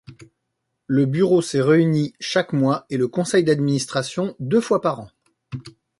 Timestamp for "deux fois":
4.39-4.81